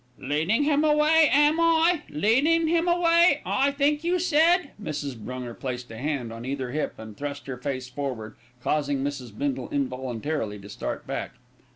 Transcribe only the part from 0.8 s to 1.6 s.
away, am